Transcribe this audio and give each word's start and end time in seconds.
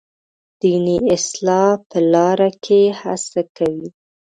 دیني 0.59 0.97
اصلاح 1.15 1.71
په 1.89 1.97
لاره 2.13 2.49
کې 2.63 2.81
هڅه 2.99 3.41
کوي. 3.57 3.89